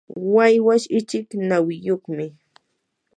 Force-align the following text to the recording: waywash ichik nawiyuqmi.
waywash 0.33 0.85
ichik 0.97 1.27
nawiyuqmi. 1.47 2.25